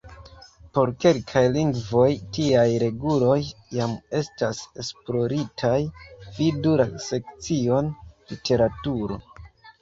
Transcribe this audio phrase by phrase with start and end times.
[0.75, 2.05] Por kelkaj lingvoj
[2.37, 3.35] tiaj reguloj
[3.79, 5.75] jam estas esploritaj,
[6.39, 7.93] vidu la sekcion
[8.35, 9.21] "literaturo".